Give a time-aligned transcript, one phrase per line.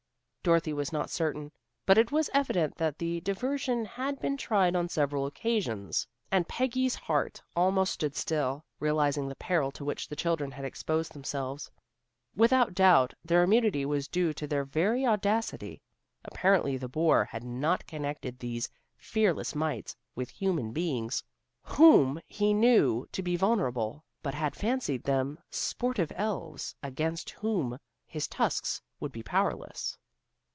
[0.43, 1.51] Dorothy was not certain,
[1.85, 6.95] but it was evident that the diversion had been tried on several occasions and Peggy's
[6.95, 11.69] heart almost stood still, realizing the peril to which the children had exposed themselves.
[12.35, 15.79] Without doubt their immunity was due to their very audacity.
[16.25, 21.23] Apparently the boar had not connected these fearless mites with human beings
[21.61, 27.77] whom he knew to be vulnerable, but had fancied them sportive elves, against whom
[28.07, 29.99] his tusks would be powerless.